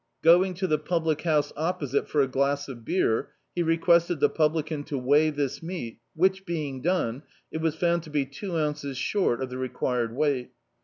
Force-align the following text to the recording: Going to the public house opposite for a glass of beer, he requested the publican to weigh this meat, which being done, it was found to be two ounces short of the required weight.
Going 0.23 0.55
to 0.55 0.65
the 0.65 0.79
public 0.79 1.21
house 1.21 1.53
opposite 1.55 2.07
for 2.09 2.21
a 2.21 2.27
glass 2.27 2.67
of 2.67 2.83
beer, 2.83 3.29
he 3.53 3.61
requested 3.61 4.19
the 4.19 4.29
publican 4.31 4.83
to 4.85 4.97
weigh 4.97 5.29
this 5.29 5.61
meat, 5.61 5.99
which 6.15 6.43
being 6.43 6.81
done, 6.81 7.21
it 7.51 7.61
was 7.61 7.75
found 7.75 8.01
to 8.05 8.09
be 8.09 8.25
two 8.25 8.57
ounces 8.57 8.97
short 8.97 9.43
of 9.43 9.51
the 9.51 9.59
required 9.59 10.15
weight. 10.15 10.53